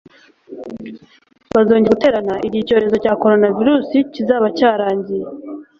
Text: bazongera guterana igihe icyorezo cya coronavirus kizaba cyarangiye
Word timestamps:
bazongera 1.53 1.93
guterana 1.95 2.33
igihe 2.45 2.61
icyorezo 2.63 2.95
cya 3.03 3.13
coronavirus 3.21 3.89
kizaba 4.13 4.47
cyarangiye 4.57 5.25